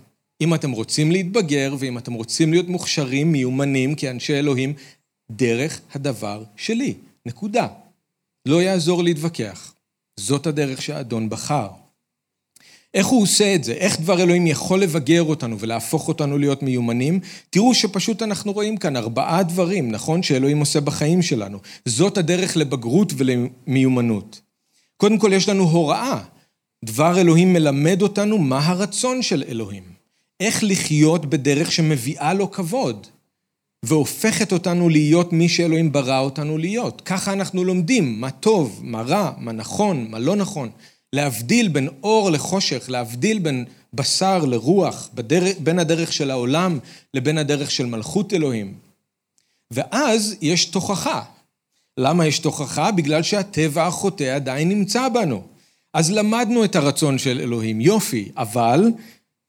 [0.42, 4.74] אם אתם רוצים להתבגר, ואם אתם רוצים להיות מוכשרים, מיומנים כאנשי אלוהים,
[5.32, 6.94] דרך הדבר שלי.
[7.26, 7.68] נקודה.
[8.46, 9.74] לא יעזור להתווכח.
[10.20, 11.68] זאת הדרך שהאדון בחר.
[12.94, 13.74] איך הוא עושה את זה?
[13.74, 17.20] איך דבר אלוהים יכול לבגר אותנו ולהפוך אותנו להיות מיומנים?
[17.50, 20.24] תראו שפשוט אנחנו רואים כאן ארבעה דברים, נכון?
[20.24, 21.58] שאלוהים עושה בחיים שלנו.
[21.86, 24.42] זאת הדרך לבגרות ולמיומנות.
[24.98, 26.20] קודם כל, יש לנו הוראה.
[26.86, 29.84] דבר אלוהים מלמד אותנו מה הרצון של אלוהים.
[30.40, 33.08] איך לחיות בדרך שמביאה לו כבוד,
[33.84, 37.02] והופכת אותנו להיות מי שאלוהים ברא אותנו להיות.
[37.02, 40.70] ככה אנחנו לומדים מה טוב, מה רע, מה נכון, מה לא נכון.
[41.14, 46.80] להבדיל בין אור לחושך, להבדיל בין בשר לרוח, בדרך, בין הדרך של העולם
[47.14, 48.74] לבין הדרך של מלכות אלוהים.
[49.72, 51.24] ואז יש תוכחה.
[51.98, 52.92] למה יש תוכחה?
[52.92, 55.44] בגלל שהטבע החוטא עדיין נמצא בנו.
[55.94, 58.92] אז למדנו את הרצון של אלוהים, יופי, אבל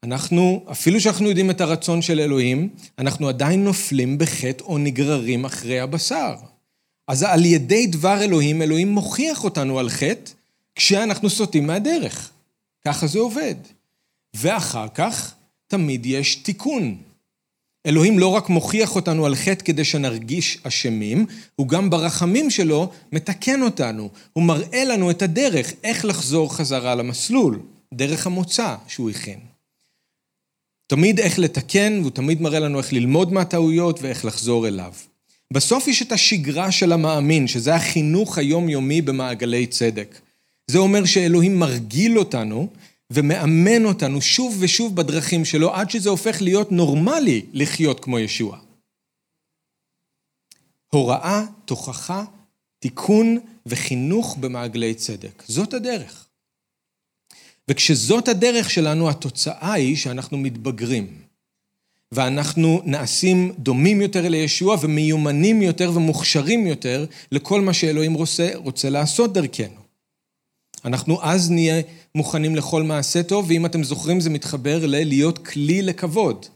[0.03, 5.81] אנחנו, אפילו שאנחנו יודעים את הרצון של אלוהים, אנחנו עדיין נופלים בחטא או נגררים אחרי
[5.81, 6.35] הבשר.
[7.09, 10.31] אז על ידי דבר אלוהים, אלוהים מוכיח אותנו על חטא,
[10.75, 12.31] כשאנחנו סוטים מהדרך.
[12.85, 13.55] ככה זה עובד.
[14.37, 15.35] ואחר כך
[15.67, 16.97] תמיד יש תיקון.
[17.87, 23.63] אלוהים לא רק מוכיח אותנו על חטא כדי שנרגיש אשמים, הוא גם ברחמים שלו מתקן
[23.63, 24.09] אותנו.
[24.33, 27.61] הוא מראה לנו את הדרך, איך לחזור חזרה למסלול,
[27.95, 29.39] דרך המוצא שהוא הכין.
[30.87, 34.93] תמיד איך לתקן, והוא תמיד מראה לנו איך ללמוד מהטעויות ואיך לחזור אליו.
[35.53, 40.19] בסוף יש את השגרה של המאמין, שזה החינוך היומיומי במעגלי צדק.
[40.67, 42.69] זה אומר שאלוהים מרגיל אותנו
[43.11, 48.59] ומאמן אותנו שוב ושוב בדרכים שלו, עד שזה הופך להיות נורמלי לחיות כמו ישוע.
[50.91, 52.25] הוראה, תוכחה,
[52.79, 55.43] תיקון וחינוך במעגלי צדק.
[55.47, 56.27] זאת הדרך.
[57.71, 61.23] וכשזאת הדרך שלנו, התוצאה היא שאנחנו מתבגרים.
[62.13, 69.33] ואנחנו נעשים דומים יותר לישוע ומיומנים יותר ומוכשרים יותר לכל מה שאלוהים רוצה, רוצה לעשות
[69.33, 69.84] דרכנו.
[70.85, 71.83] אנחנו אז נהיה
[72.15, 76.47] מוכנים לכל מעשה טוב, ואם אתם זוכרים זה מתחבר ללהיות כלי לכבוד,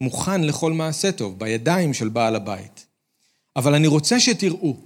[0.00, 2.86] מוכן לכל מעשה טוב, בידיים של בעל הבית.
[3.56, 4.76] אבל אני רוצה שתראו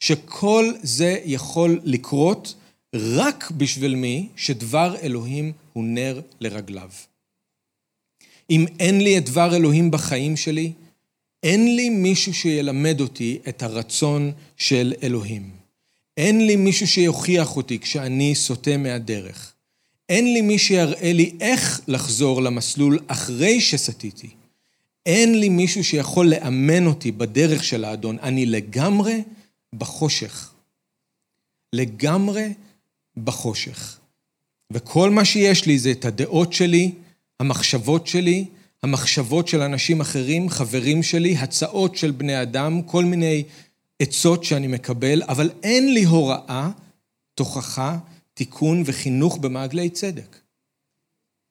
[0.00, 2.54] שכל זה יכול לקרות
[2.94, 6.90] רק בשביל מי שדבר אלוהים הוא נר לרגליו.
[8.50, 10.72] אם אין לי את דבר אלוהים בחיים שלי,
[11.42, 15.59] אין לי מישהו שילמד אותי את הרצון של אלוהים.
[16.16, 19.52] אין לי מישהו שיוכיח אותי כשאני סוטה מהדרך.
[20.08, 24.30] אין לי מי שיראה לי איך לחזור למסלול אחרי שסטיתי.
[25.06, 28.18] אין לי מישהו שיכול לאמן אותי בדרך של האדון.
[28.18, 29.22] אני לגמרי
[29.74, 30.50] בחושך.
[31.72, 32.52] לגמרי
[33.16, 33.98] בחושך.
[34.72, 36.92] וכל מה שיש לי זה את הדעות שלי,
[37.40, 38.44] המחשבות שלי,
[38.82, 43.44] המחשבות של אנשים אחרים, חברים שלי, הצעות של בני אדם, כל מיני
[44.00, 46.70] עצות שאני מקבל, אבל אין לי הוראה,
[47.34, 47.98] תוכחה,
[48.34, 50.36] תיקון וחינוך במעגלי צדק.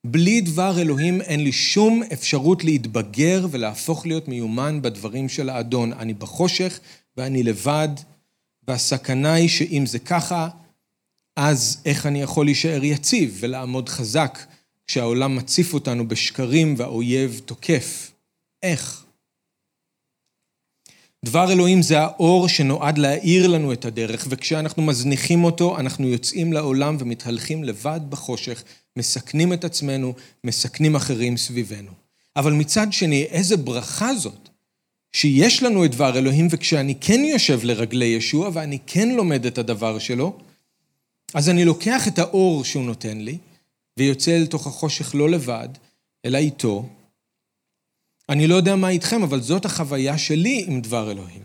[0.04, 5.94] בלי דבר אלוהים אין לי שום אפשרות להתבגר ולהפוך להיות מיומן בדברים של האדון.
[5.94, 6.80] אני בחושך
[7.18, 7.90] ואני לבד,
[8.68, 10.50] והסכנה היא שאם זה ככה,
[11.36, 14.40] אז איך אני יכול להישאר יציב ולעמוד חזק
[14.88, 18.12] כשהעולם מציף אותנו בשקרים והאויב תוקף?
[18.64, 19.06] איך?
[21.26, 26.98] דבר אלוהים זה האור שנועד להאיר לנו את הדרך, וכשאנחנו מזניחים אותו, אנחנו יוצאים לעולם
[27.00, 28.64] ומתהלכים לבד בחושך,
[28.98, 31.92] מסכנים את עצמנו, מסכנים אחרים סביבנו.
[32.36, 34.50] אבל מצד שני, איזה ברכה זאת,
[35.12, 40.00] שיש לנו את דבר אלוהים, וכשאני כן יושב לרגלי ישוע ואני כן לומד את הדבר
[40.00, 40.38] שלו,
[41.34, 43.38] אז אני לוקח את האור שהוא נותן לי,
[43.98, 45.70] ויוצא אל תוך החושך לא לבד,
[46.26, 46.86] אלא איתו,
[48.30, 51.42] אני לא יודע מה איתכם, אבל זאת החוויה שלי עם דבר אלוהים.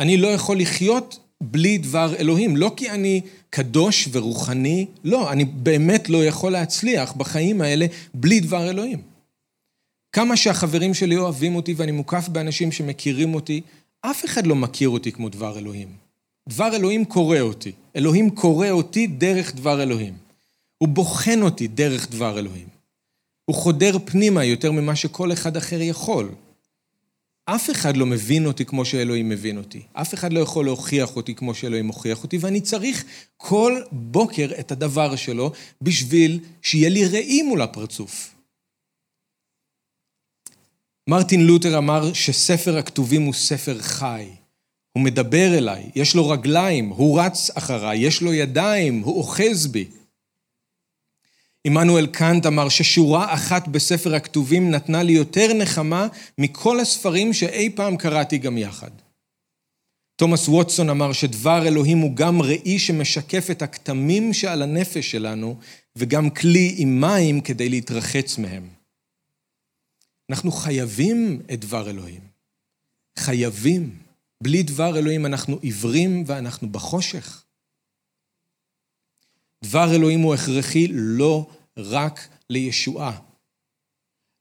[0.00, 3.20] אני לא יכול לחיות בלי דבר אלוהים, לא כי אני
[3.50, 9.02] קדוש ורוחני, לא, אני באמת לא יכול להצליח בחיים האלה בלי דבר אלוהים.
[10.12, 13.60] כמה שהחברים שלי אוהבים אותי ואני מוקף באנשים שמכירים אותי,
[14.00, 15.88] אף אחד לא מכיר אותי כמו דבר אלוהים.
[16.48, 17.72] דבר אלוהים קורא אותי.
[17.96, 20.14] אלוהים קורא אותי דרך דבר אלוהים.
[20.78, 22.73] הוא בוחן אותי דרך דבר אלוהים.
[23.44, 26.30] הוא חודר פנימה יותר ממה שכל אחד אחר יכול.
[27.44, 29.82] אף אחד לא מבין אותי כמו שאלוהים מבין אותי.
[29.92, 33.04] אף אחד לא יכול להוכיח אותי כמו שאלוהים מוכיח אותי, ואני צריך
[33.36, 35.52] כל בוקר את הדבר שלו
[35.82, 38.34] בשביל שיהיה לי ראי מול הפרצוף.
[41.08, 44.26] מרטין לותר אמר שספר הכתובים הוא ספר חי.
[44.92, 49.84] הוא מדבר אליי, יש לו רגליים, הוא רץ אחריי, יש לו ידיים, הוא אוחז בי.
[51.66, 57.96] עמנואל קאנט אמר ששורה אחת בספר הכתובים נתנה לי יותר נחמה מכל הספרים שאי פעם
[57.96, 58.90] קראתי גם יחד.
[60.16, 65.58] תומאס ווטסון אמר שדבר אלוהים הוא גם ראי שמשקף את הכתמים שעל הנפש שלנו,
[65.96, 68.68] וגם כלי עם מים כדי להתרחץ מהם.
[70.30, 72.20] אנחנו חייבים את דבר אלוהים.
[73.18, 73.98] חייבים.
[74.42, 77.43] בלי דבר אלוהים אנחנו עיוורים ואנחנו בחושך.
[79.64, 81.46] דבר אלוהים הוא הכרחי לא
[81.76, 83.20] רק לישועה.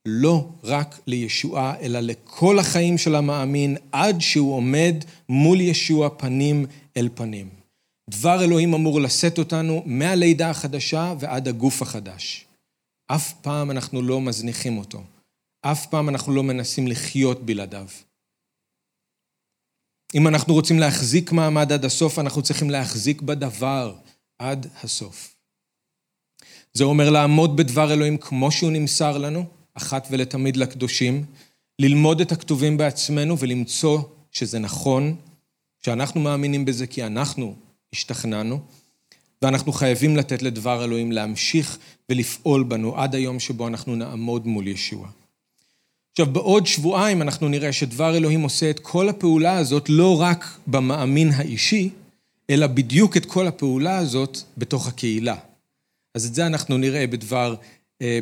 [0.07, 4.95] לא רק לישועה, אלא לכל החיים של המאמין, עד שהוא עומד
[5.29, 6.65] מול ישוע פנים
[6.97, 7.49] אל פנים.
[8.09, 12.45] דבר אלוהים אמור לשאת אותנו מהלידה החדשה ועד הגוף החדש.
[13.07, 15.03] אף פעם אנחנו לא מזניחים אותו.
[15.61, 17.87] אף פעם אנחנו לא מנסים לחיות בלעדיו.
[20.15, 23.95] אם אנחנו רוצים להחזיק מעמד עד הסוף, אנחנו צריכים להחזיק בדבר
[24.39, 25.35] עד הסוף.
[26.73, 31.25] זה אומר לעמוד בדבר אלוהים כמו שהוא נמסר לנו, אחת ולתמיד לקדושים,
[31.79, 35.15] ללמוד את הכתובים בעצמנו ולמצוא שזה נכון,
[35.85, 37.55] שאנחנו מאמינים בזה כי אנחנו
[37.93, 38.59] השתכנענו,
[39.41, 41.77] ואנחנו חייבים לתת לדבר אלוהים להמשיך
[42.09, 45.07] ולפעול בנו עד היום שבו אנחנו נעמוד מול ישוע.
[46.11, 51.29] עכשיו, בעוד שבועיים אנחנו נראה שדבר אלוהים עושה את כל הפעולה הזאת לא רק במאמין
[51.31, 51.89] האישי,
[52.49, 55.35] אלא בדיוק את כל הפעולה הזאת בתוך הקהילה.
[56.15, 57.55] אז את זה אנחנו נראה בדבר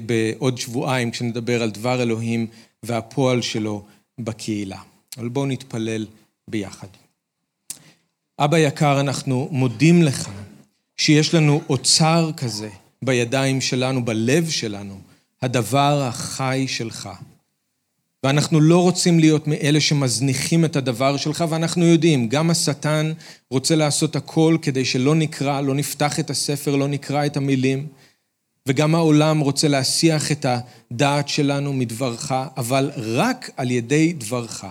[0.06, 2.48] בעוד שבועיים, כשנדבר על דבר אלוהים
[2.84, 3.86] והפועל שלו
[4.20, 4.82] בקהילה.
[5.18, 6.08] אבל בואו נתפלל
[6.48, 6.88] ביחד.
[8.40, 10.30] אבא יקר, אנחנו מודים לך
[10.98, 12.70] שיש לנו אוצר כזה
[13.02, 15.00] בידיים שלנו, בלב שלנו,
[15.42, 17.10] הדבר החי שלך.
[18.24, 23.12] ואנחנו לא רוצים להיות מאלה שמזניחים את הדבר שלך, ואנחנו יודעים, גם השטן
[23.52, 27.88] רוצה לעשות הכל כדי שלא נקרא, לא נפתח את הספר, לא נקרא את המילים,
[28.68, 34.66] וגם העולם רוצה להסיח את הדעת שלנו מדברך, אבל רק על ידי דברך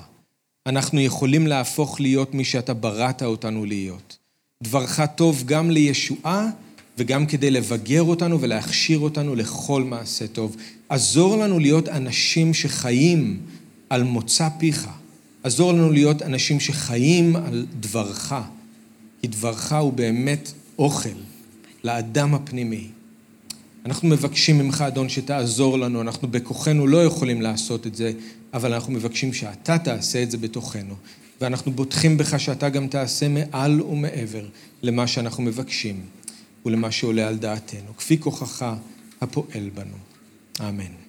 [0.67, 4.19] אנחנו יכולים להפוך להיות מי שאתה בראת אותנו להיות.
[4.63, 6.47] דברך טוב גם לישועה
[7.01, 10.57] וגם כדי לבגר אותנו ולהכשיר אותנו לכל מעשה טוב.
[10.89, 13.41] עזור לנו להיות אנשים שחיים
[13.91, 14.89] על מוצא פיך.
[15.43, 18.35] עזור לנו להיות אנשים שחיים על דברך,
[19.23, 21.09] כי דברך הוא באמת אוכל
[21.85, 22.87] לאדם הפנימי.
[23.87, 28.13] אנחנו מבקשים ממך, אדון, שתעזור לנו, אנחנו בכוחנו לא יכולים לעשות את זה,
[28.55, 30.95] אבל אנחנו מבקשים שאתה תעשה את זה בתוכנו.
[31.41, 34.45] ואנחנו בוטחים בך שאתה גם תעשה מעל ומעבר
[34.83, 36.01] למה שאנחנו מבקשים
[36.67, 38.75] ולמה שעולה על דעתנו, כפי כוחך
[39.21, 39.97] הפועל בנו.
[40.61, 41.00] אמן.